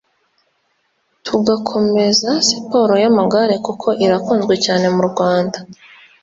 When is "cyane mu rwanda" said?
4.65-5.57